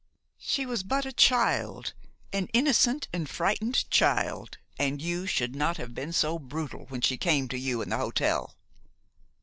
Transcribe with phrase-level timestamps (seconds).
[0.39, 1.93] She was but a child,
[2.33, 7.17] an innocent and frightened child, and you should not have been so brutal when she
[7.19, 8.55] came to you in the hotel.